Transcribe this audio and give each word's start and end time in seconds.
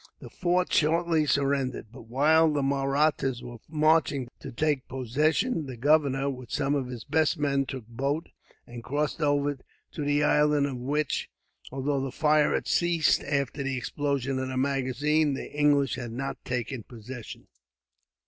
The 0.19 0.31
fort 0.31 0.73
shortly 0.73 1.27
surrendered; 1.27 1.91
but 1.91 2.07
while 2.07 2.51
the 2.51 2.63
Mahrattas 2.63 3.43
were 3.43 3.57
marching 3.69 4.29
to 4.39 4.51
take 4.51 4.87
possession, 4.87 5.67
the 5.67 5.77
governor, 5.77 6.27
with 6.27 6.49
some 6.49 6.73
of 6.73 6.87
his 6.87 7.03
best 7.03 7.37
men, 7.37 7.67
took 7.67 7.85
boat 7.87 8.29
and 8.65 8.83
crossed 8.83 9.21
over 9.21 9.59
to 9.91 10.03
the 10.03 10.23
island; 10.23 10.65
of 10.65 10.77
which, 10.77 11.29
although 11.71 12.01
the 12.01 12.11
fire 12.11 12.55
had 12.55 12.65
ceased 12.67 13.21
after 13.25 13.61
the 13.61 13.77
explosion 13.77 14.39
of 14.39 14.47
the 14.47 14.57
magazine, 14.57 15.35
the 15.35 15.51
English 15.51 15.93
had 15.97 16.11
not 16.11 16.43
taken 16.45 16.81
possession. 16.81 17.45